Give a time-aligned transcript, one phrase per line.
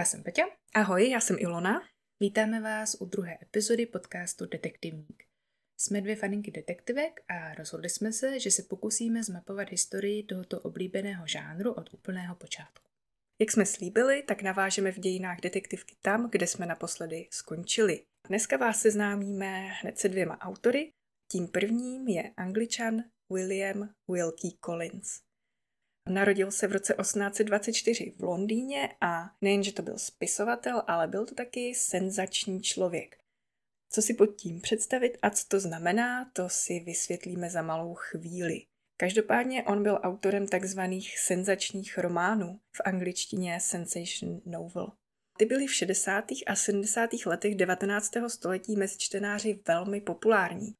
[0.00, 0.42] já jsem Peťa.
[0.74, 1.82] Ahoj, já jsem Ilona.
[2.20, 5.24] Vítáme vás u druhé epizody podcastu Detektivník.
[5.80, 11.26] Jsme dvě faninky detektivek a rozhodli jsme se, že se pokusíme zmapovat historii tohoto oblíbeného
[11.26, 12.88] žánru od úplného počátku.
[13.40, 18.04] Jak jsme slíbili, tak navážeme v dějinách detektivky tam, kde jsme naposledy skončili.
[18.28, 20.92] Dneska vás seznámíme hned se dvěma autory.
[21.32, 25.29] Tím prvním je angličan William Wilkie Collins.
[26.10, 31.34] Narodil se v roce 1824 v Londýně a nejenže to byl spisovatel, ale byl to
[31.34, 33.16] taky senzační člověk.
[33.92, 38.62] Co si pod tím představit a co to znamená, to si vysvětlíme za malou chvíli.
[38.96, 44.92] Každopádně on byl autorem takzvaných senzačních románů, v angličtině sensation novel.
[45.38, 46.24] Ty byly v 60.
[46.46, 47.10] a 70.
[47.26, 48.12] letech 19.
[48.28, 50.74] století mezi čtenáři velmi populární.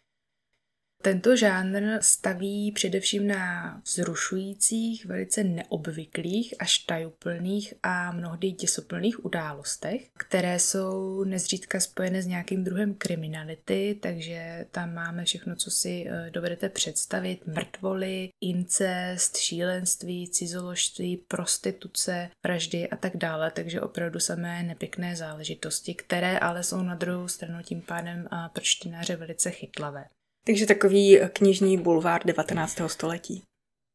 [1.02, 10.58] Tento žánr staví především na vzrušujících, velice neobvyklých až tajuplných a mnohdy děsoplných událostech, které
[10.58, 16.68] jsou nezřídka spojené s nějakým druhem kriminality, takže tam máme všechno, co si eh, dovedete
[16.68, 25.94] představit, mrtvoly, incest, šílenství, cizoložství, prostituce, vraždy a tak dále, takže opravdu samé nepěkné záležitosti,
[25.94, 30.04] které ale jsou na druhou stranu tím pádem eh, pro čtenáře velice chytlavé.
[30.50, 32.80] Takže takový knižní bulvár 19.
[32.86, 33.42] století.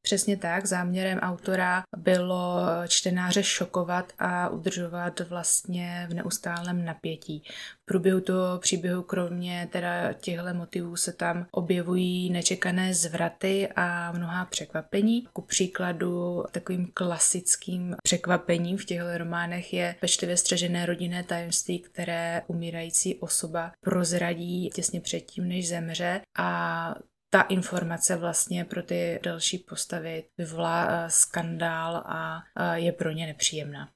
[0.05, 7.43] Přesně tak, záměrem autora bylo čtenáře šokovat a udržovat vlastně v neustálém napětí.
[7.81, 14.45] V průběhu toho příběhu kromě teda těchto motivů se tam objevují nečekané zvraty a mnoha
[14.45, 15.27] překvapení.
[15.33, 23.15] Ku příkladu takovým klasickým překvapením v těchto románech je pečlivě střežené rodinné tajemství, které umírající
[23.15, 26.95] osoba prozradí těsně předtím, než zemře a
[27.35, 33.27] ta informace vlastně pro ty další postavy vyvolá eh, skandál a eh, je pro ně
[33.27, 33.89] nepříjemná.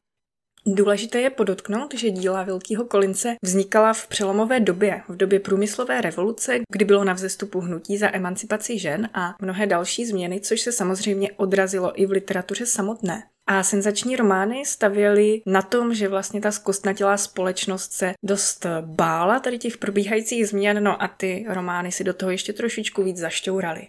[0.67, 6.59] Důležité je podotknout, že díla Velkého Kolince vznikala v přelomové době, v době průmyslové revoluce,
[6.71, 11.31] kdy bylo na vzestupu hnutí za emancipaci žen a mnohé další změny, což se samozřejmě
[11.31, 13.23] odrazilo i v literatuře samotné.
[13.51, 19.57] A senzační romány stavěly na tom, že vlastně ta zkostnatělá společnost se dost bála tady
[19.57, 23.87] těch probíhajících změn, no a ty romány si do toho ještě trošičku víc zašťouraly.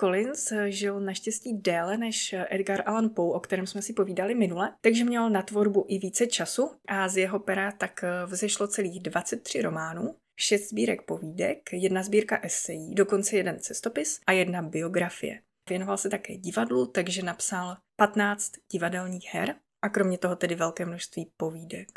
[0.00, 5.04] Collins žil naštěstí déle než Edgar Allan Poe, o kterém jsme si povídali minule, takže
[5.04, 10.14] měl na tvorbu i více času a z jeho pera tak vzešlo celých 23 románů,
[10.36, 15.40] šest sbírek povídek, jedna sbírka esejí, dokonce jeden cestopis a jedna biografie.
[15.68, 21.30] Věnoval se také divadlu, takže napsal 15 divadelních her a kromě toho tedy velké množství
[21.36, 21.88] povídek.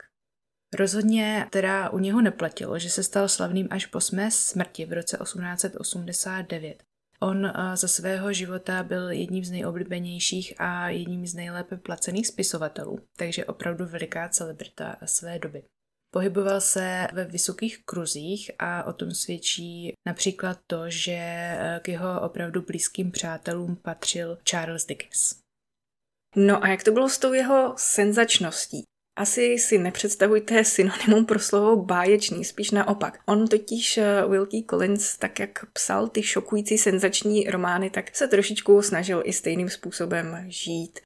[0.74, 5.18] Rozhodně teda u něho neplatilo, že se stal slavným až po své smrti v roce
[5.24, 6.84] 1889.
[7.20, 13.00] On eh, za svého života byl jedním z nejoblíbenějších a jedním z nejlépe placených spisovatelů,
[13.18, 15.64] takže opravdu veliká celebrita své doby.
[16.12, 22.22] Pohyboval se ve vysokých kruzích a o tom svědčí například to, že eh, k jeho
[22.22, 25.36] opravdu blízkým přátelům patřil Charles Dickens.
[26.36, 28.84] No a jak to bylo s tou jeho senzačností?
[29.20, 33.20] Asi si nepředstavujte synonymum pro slovo báječný, spíš naopak.
[33.26, 38.82] On totiž eh, Wilkie Collins, tak jak psal ty šokující senzační romány, tak se trošičku
[38.82, 41.00] snažil i stejným způsobem žít.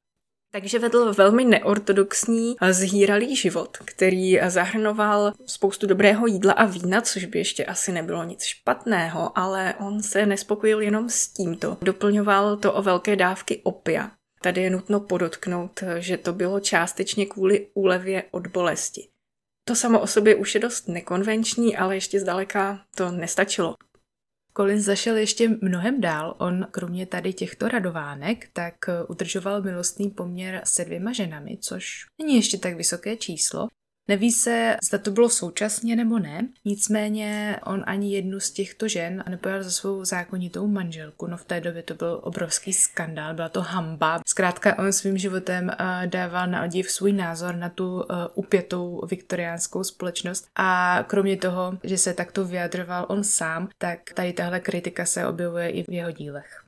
[0.54, 7.38] Takže vedl velmi neortodoxní zhýralý život, který zahrnoval spoustu dobrého jídla a vína, což by
[7.38, 11.76] ještě asi nebylo nic špatného, ale on se nespokojil jenom s tímto.
[11.82, 14.10] Doplňoval to o velké dávky opia.
[14.42, 19.08] Tady je nutno podotknout, že to bylo částečně kvůli úlevě od bolesti.
[19.64, 23.74] To samo o sobě už je dost nekonvenční, ale ještě zdaleka to nestačilo.
[24.56, 26.34] Colin zašel ještě mnohem dál.
[26.38, 28.74] On kromě tady těchto radovánek, tak
[29.08, 33.68] udržoval milostný poměr se dvěma ženami, což není ještě tak vysoké číslo,
[34.08, 39.24] Neví se, zda to bylo současně nebo ne, nicméně on ani jednu z těchto žen
[39.28, 43.60] nepojal za svou zákonitou manželku, no v té době to byl obrovský skandál, byla to
[43.60, 44.20] hamba.
[44.26, 48.02] Zkrátka on svým životem uh, dával na odiv svůj názor na tu uh,
[48.34, 54.60] upětou viktoriánskou společnost a kromě toho, že se takto vyjadroval on sám, tak tady tahle
[54.60, 56.64] kritika se objevuje i v jeho dílech.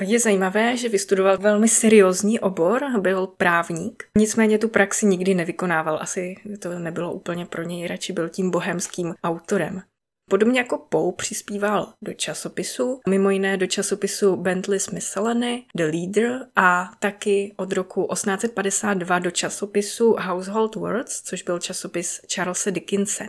[0.00, 5.98] Je zajímavé, že vystudoval velmi seriózní obor, byl právník, nicméně tu praxi nikdy nevykonával.
[6.02, 9.82] Asi to nebylo úplně pro něj, radši byl tím bohemským autorem.
[10.30, 16.90] Podobně jako Poe přispíval do časopisu, mimo jiné do časopisu Bentley's Miscellany, The Leader a
[16.98, 23.28] taky od roku 1852 do časopisu Household Words, což byl časopis Charlesa Dickinse.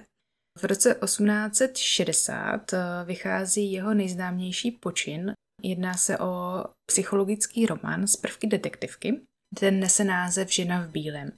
[0.57, 5.33] V roce 1860 eh, vychází jeho nejznámější počin
[5.63, 9.21] Jedná se o psychologický román z prvky detektivky.
[9.59, 11.31] Ten nese název Žena v bílém.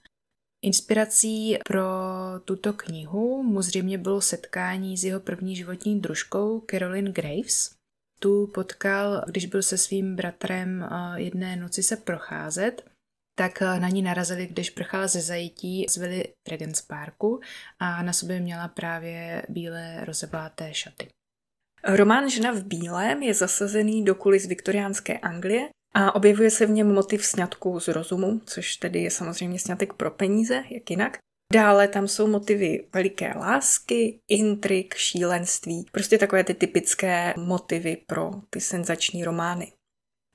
[0.64, 1.84] Inspirací pro
[2.46, 7.76] tuto knihu mu zřejmě bylo setkání s jeho první životní družkou Caroline Graves.
[8.20, 12.92] Tu potkal, když byl se svým bratrem jedné noci se procházet
[13.42, 17.42] tak na ní narazili, když prchala ze zajetí z Vily Regents Parku
[17.80, 21.08] a na sobě měla právě bílé rozebláté šaty.
[21.84, 26.94] Román Žena v bílém je zasazený do kulis viktoriánské Anglie a objevuje se v něm
[26.94, 31.18] motiv sňatku z rozumu, což tedy je samozřejmě sňatek pro peníze, jak jinak.
[31.54, 38.62] Dále tam jsou motivy veliké lásky, intrik, šílenství, prostě takové ty typické motivy pro ty
[38.62, 39.72] senzační romány.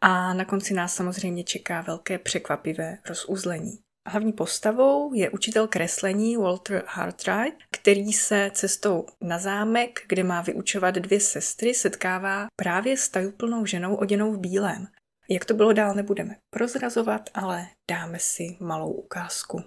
[0.01, 3.79] A na konci nás samozřejmě čeká velké překvapivé rozuzlení.
[4.09, 10.95] Hlavní postavou je učitel kreslení Walter Hartright, který se cestou na zámek, kde má vyučovat
[10.95, 14.87] dvě sestry, setkává právě s tajuplnou ženou oděnou v bílém.
[15.31, 19.63] Jak to bylo dál, nebudeme prozrazovat, ale dáme si malou ukázku.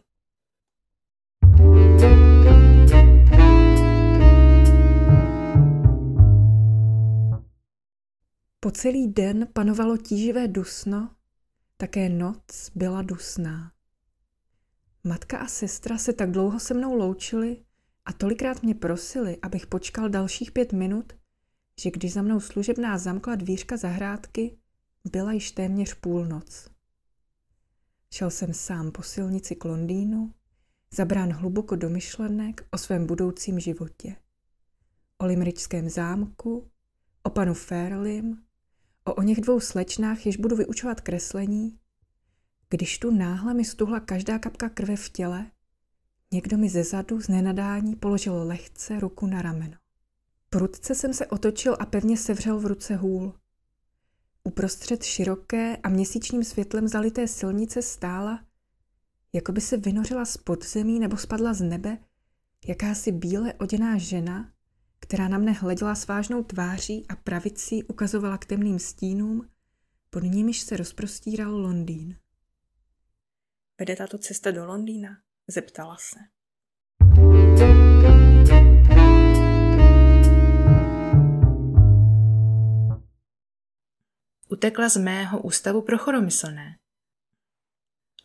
[8.59, 11.09] Po celý den panovalo tíživé dusno,
[11.77, 13.71] také noc byla dusná.
[15.03, 17.57] Matka a sestra se tak dlouho se mnou loučili
[18.05, 21.13] a tolikrát mě prosili, abych počkal dalších pět minut,
[21.79, 24.57] že když za mnou služebná zamkla dvířka zahrádky,
[25.11, 26.69] byla již téměř půlnoc.
[28.13, 30.33] Šel jsem sám po silnici k Londýnu,
[30.93, 34.15] zabrán hluboko do myšlenek o svém budoucím životě.
[35.17, 36.71] O limričském zámku,
[37.23, 38.43] o panu Fairlim,
[39.03, 41.79] o o něch dvou slečnách, jež budu vyučovat kreslení,
[42.69, 45.51] když tu náhle mi stuhla každá kapka krve v těle,
[46.31, 49.77] někdo mi ze zadu z nenadání položil lehce ruku na rameno.
[50.49, 53.33] Prudce jsem se otočil a pevně sevřel v ruce hůl.
[54.43, 58.45] Uprostřed široké a měsíčním světlem zalité silnice stála,
[59.33, 61.97] jako by se vynořila z podzemí nebo spadla z nebe,
[62.67, 64.51] jakási bíle oděná žena
[64.99, 69.47] která na mne hleděla s vážnou tváří a pravicí ukazovala k temným stínům,
[70.09, 72.15] pod nimiž se rozprostíral Londýn.
[73.79, 75.17] Vede tato cesta do Londýna?
[75.47, 76.19] Zeptala se.
[84.49, 86.77] Utekla z mého ústavu pro choromyslné.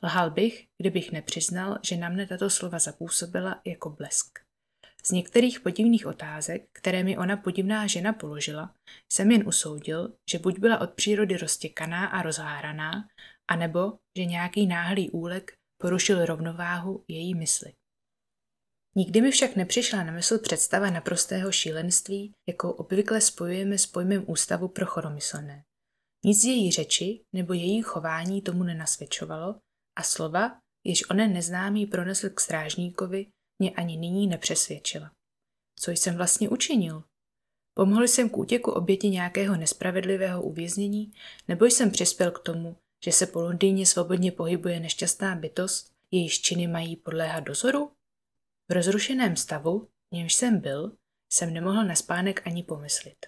[0.03, 4.39] Lhal bych, kdybych nepřiznal, že na mne tato slova zapůsobila jako blesk.
[5.05, 8.75] Z některých podivných otázek, které mi ona podivná žena položila,
[9.13, 13.09] jsem jen usoudil, že buď byla od přírody roztěkaná a rozháraná,
[13.51, 15.53] anebo že nějaký náhlý úlek
[15.83, 17.73] porušil rovnováhu její mysli.
[18.97, 24.69] Nikdy mi však nepřišla na mysl představa naprostého šílenství, jakou obvykle spojujeme s pojmem Ústavu
[24.69, 25.65] pro choromyslné.
[26.25, 29.61] Nic z její řeči nebo její chování tomu nenasvědčovalo
[29.99, 33.27] a slova, jež onen neznámý pronesl k strážníkovi,
[33.59, 35.11] mě ani nyní nepřesvědčila.
[35.81, 37.05] Co jsem vlastně učinil?
[37.77, 41.13] Pomohl jsem k útěku oběti nějakého nespravedlivého uvěznění,
[41.49, 46.67] nebo jsem přispěl k tomu, že se po Londýně svobodně pohybuje nešťastná bytost, jejíž činy
[46.67, 47.93] mají podléhat dozoru?
[48.69, 50.93] V rozrušeném stavu, v němž jsem byl,
[51.33, 53.27] jsem nemohl na spánek ani pomyslit.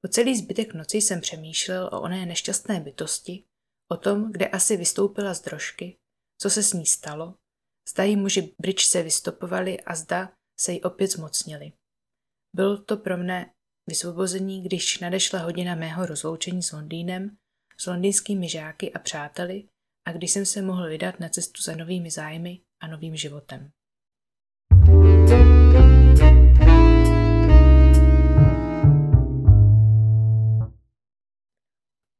[0.00, 3.44] Po celý zbytek noci jsem přemýšlel o oné nešťastné bytosti,
[3.88, 5.98] o tom, kde asi vystoupila z drožky,
[6.40, 7.34] co se s ní stalo
[7.88, 11.72] Zda jí muži se vystopovali a zda se jí opět zmocnili.
[12.56, 13.52] Bylo to pro mne
[13.86, 17.36] vysvobození, když nadešla hodina mého rozloučení s Londýnem,
[17.80, 19.68] s londýnskými žáky a přáteli
[20.08, 23.70] a když jsem se mohl vydat na cestu za novými zájmy a novým životem.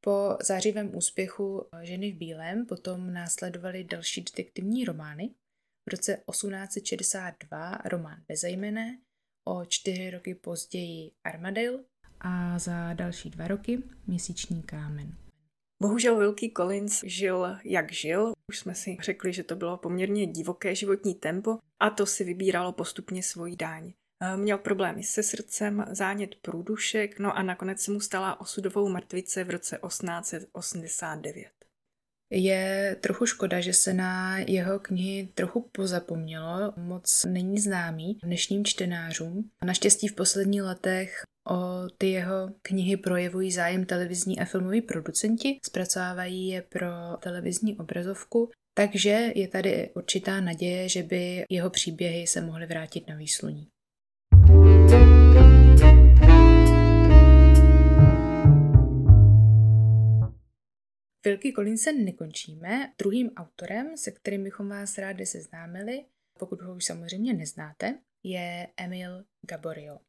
[0.00, 5.34] Po zářivém úspěchu Ženy v bílém potom následovaly další detektivní romány,
[5.88, 8.98] v roce 1862 román Bezejmené,
[9.44, 11.84] o čtyři roky později Armadale
[12.20, 15.27] a za další dva roky Měsíční kámen.
[15.82, 18.32] Bohužel Wilkie Collins žil, jak žil.
[18.49, 22.73] Už jsme si řekli, že to bylo poměrně divoké životní tempo a to si vybíralo
[22.73, 23.92] postupně svoji dáň.
[24.23, 29.44] Eh, měl problémy se srdcem, zánět průdušek, no a nakonec se mu stala osudovou mrtvice
[29.44, 31.49] v roce 1889.
[32.30, 39.50] Je trochu škoda, že se na jeho knihy trochu pozapomnělo, moc není známý dnešním čtenářům.
[39.64, 46.48] Naštěstí v posledních letech o ty jeho knihy projevují zájem televizní a filmoví producenti, zpracovávají
[46.48, 46.86] je pro
[47.22, 53.16] televizní obrazovku, takže je tady určitá naděje, že by jeho příběhy se mohly vrátit na
[53.16, 53.68] výsluní.
[61.24, 62.92] Wilkie Collinse nekončíme.
[62.98, 66.04] Druhým autorem, se kterým bychom vás rádi seznámili,
[66.38, 70.07] pokud ho už samozřejmě neznáte, je Emil Gaborio.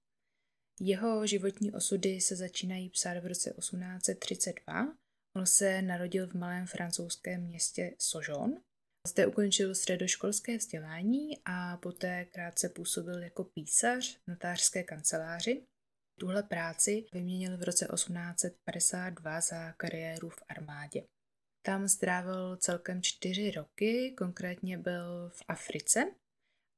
[0.81, 4.97] Jeho životní osudy se začínají psát v roce 1832.
[5.35, 8.61] On se narodil v malém francouzském městě Sojon.
[9.07, 15.63] Zde ukončil středoškolské vzdělání a poté krátce působil jako písař v notářské kanceláři.
[16.19, 21.03] Tuhle práci vyměnil v roce 1852 za kariéru v armádě.
[21.65, 26.11] Tam strávil celkem čtyři roky, konkrétně byl v Africe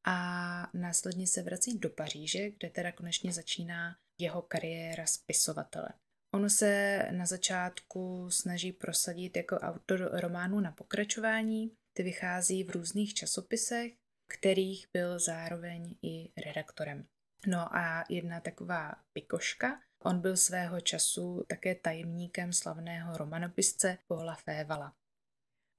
[0.03, 5.89] a následně se vrací do Paříže, kde teda konečně začíná jeho kariéra spisovatele.
[6.33, 13.13] Ono se na začátku snaží prosadit jako autor románu na pokračování, ty vychází v různých
[13.13, 13.93] časopisech,
[14.29, 17.05] kterých byl zároveň i redaktorem.
[17.47, 24.93] No a jedna taková pikoška, on byl svého času také tajemníkem slavného romanopisce Paula Févala.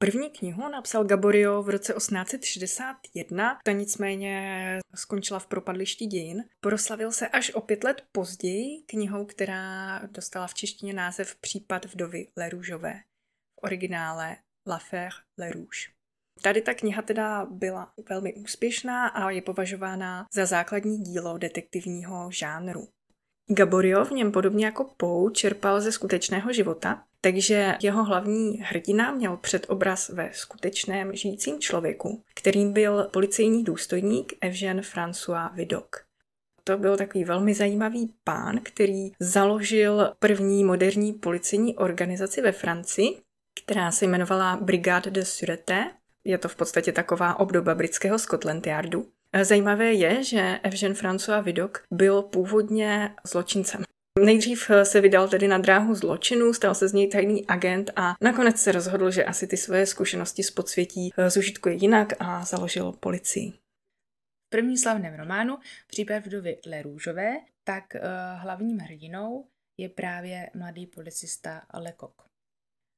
[0.02, 6.44] První knihu napsal Gaborio v roce 1861, ta nicméně skončila v propadlišti dějin.
[6.61, 12.28] Proslavil se až o pět let později knihou, která dostala v češtině název Případ vdovy
[12.37, 12.94] Leroužové.
[13.54, 14.37] V originále
[14.68, 15.80] L'affaire Lerouge.
[16.42, 22.88] Tady ta kniha teda byla velmi úspěšná a je považována za základní dílo detektivního žánru.
[23.50, 29.37] Gaborio v něm podobně jako Pou čerpal ze skutečného života, takže jeho hlavní hrdina měl
[29.37, 35.96] předobraz ve skutečném žijícím člověku, kterým byl policejní důstojník Evžen François Vidocq.
[36.64, 43.20] To byl takový velmi zajímavý pán, který založil první moderní policejní organizaci ve Francii,
[43.64, 45.90] která se jmenovala Brigade de Sûreté.
[46.25, 49.06] Je to v podstatě taková obdoba britského Scotland Yardu.
[49.42, 53.82] Zajímavé je, že Evžen François Vidocq byl původně zločincem.
[54.18, 58.56] Nejdřív se vydal tedy na dráhu zločinu, stal se z něj tajný agent a nakonec
[58.56, 63.52] se rozhodl, že asi ty svoje zkušenosti z podsvětí eh, zužitkuje jinak a založil policii.
[64.46, 67.32] V prvním slavném románu Případ vdovy Lerůžové,
[67.64, 68.00] tak uh,
[68.40, 69.48] hlavním hrdinou
[69.78, 72.22] je právě mladý policista Lekok.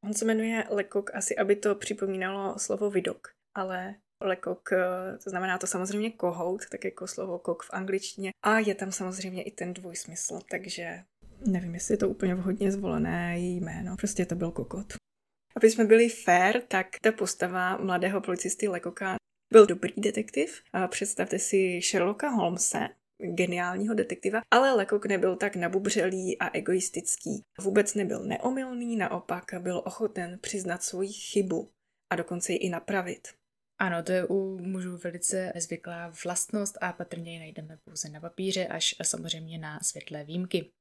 [0.05, 3.95] On se jmenuje Lekok asi, aby to připomínalo slovo vidok, ale
[4.25, 8.31] lekok, eh, to znamená to samozřejmě kohout, tak jako slovo kok v angličtině.
[8.43, 11.03] A je tam samozřejmě i ten dvojsmysl, takže
[11.47, 13.97] nevím, jestli je to úplně vhodně zvolené jméno.
[13.97, 14.95] Prostě to byl kokot.
[15.57, 19.17] Aby jsme byli fair, tak ta postava mladého policisty Lekoka
[19.53, 20.63] byl dobrý detektiv.
[20.89, 22.89] Představte si Sherlocka Holmese,
[23.19, 27.43] geniálního detektiva, ale Lekok nebyl tak nabubřelý a egoistický.
[27.61, 31.71] Vůbec nebyl neomylný, naopak byl ochoten přiznat svoji chybu
[32.13, 33.29] a dokonce ji i napravit.
[33.79, 38.67] Ano, to je u mužů velice zvyklá vlastnost a patrně ji najdeme pouze na papíře,
[38.67, 40.73] až samozřejmě na světlé výjimky.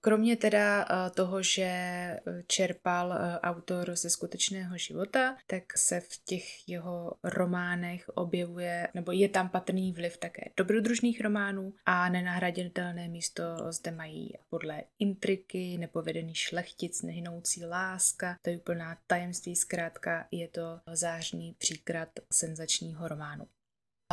[0.00, 6.24] Kromě teda eh, toho, že eh, čerpal eh, autor ze skutečného života, tak se v
[6.24, 13.42] těch jeho románech objevuje, nebo je tam patrný vliv také dobrodružných románů a nenahraditelné místo
[13.72, 20.80] zde mají podle intriky, nepovedený šlechtic, nehynoucí láska, to je úplná tajemství, zkrátka je to
[20.92, 23.46] zářný příklad senzačního románu.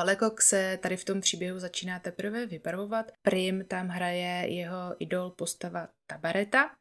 [0.02, 3.12] Lekok se tady v tom příběhu začíná teprve vybarvovat.
[3.22, 6.76] Prim tam hraje jeho idol postava Tabareta.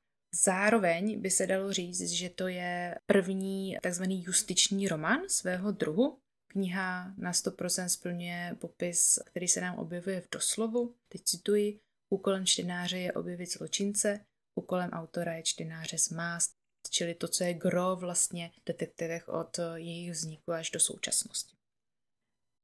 [0.45, 6.19] Zároveň by se dalo říct, že to je první takzvaný justiční román svého druhu.
[6.53, 10.95] Kniha na 100% splňuje popis, který se nám objevuje v doslovu.
[11.09, 14.21] Teď cituji, úkolem čtenáře je objevit zločince,
[14.55, 16.53] úkolem autora je čtenáře zmást,
[16.91, 21.62] čili to, co je gro vlastně detektivech od jejich vzniku až do současnosti.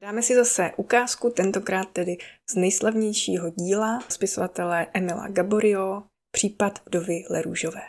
[0.01, 2.17] Dáme si zase ukázku, tentokrát tedy
[2.51, 7.81] z nejslavnějšího díla spisovatele Emila Gaborio, Případ vdovy Lerůžové.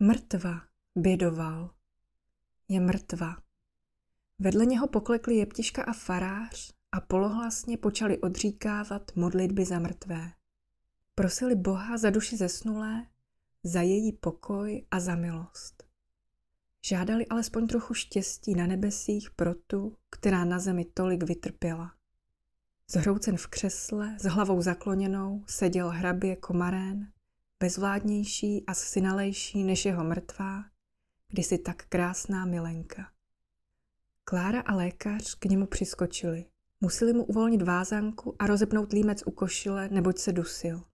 [0.00, 0.60] Mrtva,
[0.96, 1.70] bědoval.
[2.68, 3.36] Je mrtva.
[4.38, 10.30] Vedle něho poklekli jeptiška a farář a polohlasně počali odříkávat modlitby za mrtvé.
[11.14, 13.06] Prosili Boha za duši zesnulé
[13.64, 15.84] za její pokoj a za milost.
[16.84, 21.92] Žádali alespoň trochu štěstí na nebesích pro tu, která na zemi tolik vytrpěla.
[22.90, 27.12] Zhroucen v křesle, s hlavou zakloněnou, seděl hrabě Komarén,
[27.60, 30.64] bezvládnější a synalejší než jeho mrtvá,
[31.28, 33.12] kdysi tak krásná milenka.
[34.24, 36.44] Klára a lékař k němu přiskočili.
[36.80, 40.84] Museli mu uvolnit vázanku a rozepnout límec u košile, neboť se dusil.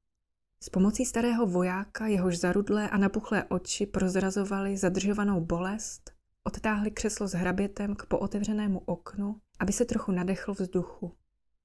[0.64, 6.10] S pomocí starého vojáka, jehož zarudlé a napuchlé oči prozrazovali zadržovanou bolest,
[6.44, 11.16] odtáhli křeslo s hrabětem k pootevřenému oknu, aby se trochu nadechl vzduchu.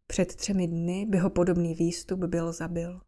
[0.08, 3.02] Před třemi dny by ho podobný výstup byl zabil.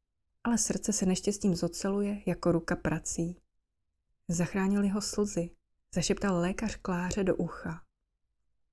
[0.44, 3.38] Ale srdce se neštěstím zoceluje jako ruka prací.
[4.28, 5.50] Zachránili ho slzy,
[5.96, 7.82] zašeptal lékař Kláře do ucha.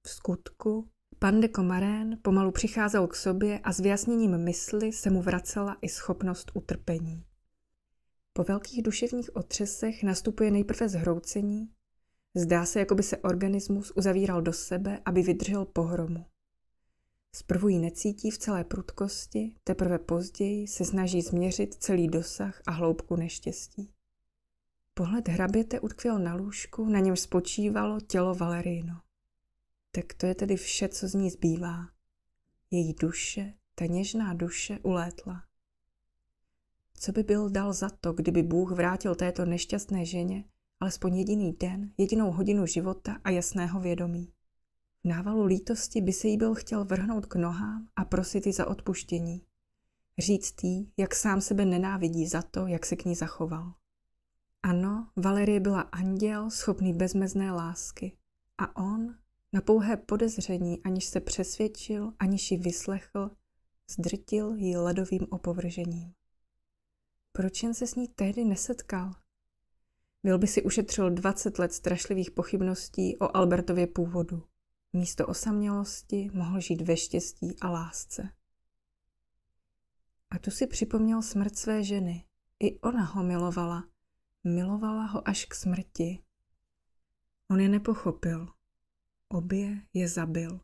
[0.07, 5.23] V skutku pan de Komarén pomalu přicházel k sobě a s vyjasněním mysli se mu
[5.23, 7.25] vracela i schopnost utrpení.
[8.33, 11.71] Po velkých duševních otřesech nastupuje nejprve zhroucení,
[12.37, 16.27] zdá se, jako by se organismus uzavíral do sebe, aby vydržel pohromu.
[17.35, 23.17] Zprvu ji necítí v celé prudkosti, teprve později se snaží změřit celý dosah a hloubku
[23.17, 23.93] neštěstí.
[24.95, 29.08] Pohled hraběte utkvěl na lůžku, na něm spočívalo tělo Valerino.
[29.90, 31.88] Tak to je tedy vše, co z ní zbývá.
[32.71, 35.45] Její duše, ta něžná duše, ulétla.
[36.95, 40.45] Co by byl dal za to, kdyby Bůh vrátil této nešťastné ženě
[40.80, 44.33] alespoň jediný den, jedinou hodinu života a jasného vědomí?
[45.04, 48.66] V návalu lítosti by se jí byl chtěl vrhnout k nohám a prosit ji za
[48.66, 49.42] odpuštění.
[50.18, 53.73] Říct jí, jak sám sebe nenávidí za to, jak se k ní zachoval.
[54.62, 58.16] Ano, Valerie byla anděl, schopný bezmezné lásky.
[58.59, 59.14] A on,
[59.52, 63.31] na pouhé podezření, aniž se přesvědčil, aniž ji vyslechl,
[63.90, 66.14] zdrtil ji ledovým opovržením.
[67.33, 69.12] Proč jen se s ní tehdy nesetkal?
[70.23, 74.45] Byl by si ušetřil 20 let strašlivých pochybností o Albertově původu.
[74.93, 78.28] Místo osamělosti mohl žít ve štěstí a lásce.
[80.31, 82.25] A tu si připomněl smrt své ženy.
[82.61, 83.88] I ona ho milovala.
[84.45, 86.23] Milovala ho až k smrti.
[87.50, 88.58] On je nepochopil.
[89.32, 90.61] Obě je zabil.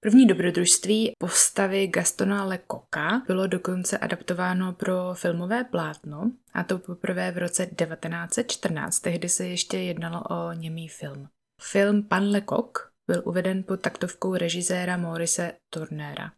[0.00, 7.38] První dobrodružství postavy Gastona Lecoqa bylo dokonce adaptováno pro filmové plátno, a to poprvé v
[7.38, 9.00] roce 1914.
[9.00, 11.28] Tehdy se ještě jednalo o němý film.
[11.60, 16.32] Film Pan Lecoq byl uveden pod taktovkou režiséra Maurice Turnera.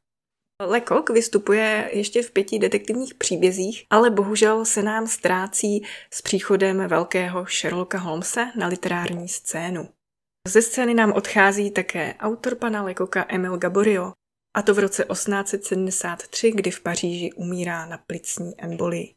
[0.63, 7.47] Lecoq vystupuje ještě v pěti detektivních příbězích, ale bohužel se nám ztrácí s příchodem velkého
[7.47, 9.89] Sherlocka Holmesa na literární scénu.
[10.49, 14.13] Ze scény nám odchází také autor pana Lekoka Emil Gaborio,
[14.57, 19.15] a to v roce 1873, kdy v Paříži umírá na plicní embolii.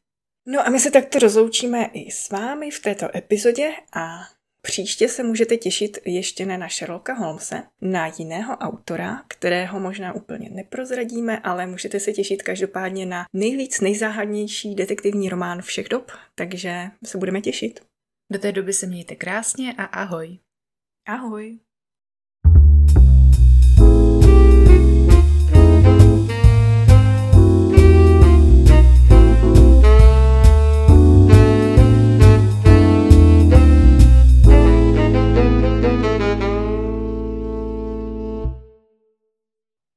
[0.48, 4.20] No a my se takto rozloučíme i s vámi v této epizodě a
[4.68, 10.50] příště se můžete těšit ještě ne na Sherlocka Holmese, na jiného autora, kterého možná úplně
[10.50, 17.18] neprozradíme, ale můžete se těšit každopádně na nejvíc nejzáhadnější detektivní román všech dob, takže se
[17.18, 17.80] budeme těšit.
[18.32, 20.40] Do té doby se mějte krásně a ahoj.
[21.08, 21.60] Ahoj!